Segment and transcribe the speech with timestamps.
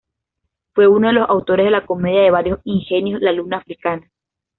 [0.73, 4.09] Fue uno de los autores de la comedia de varios ingenios "La luna africana".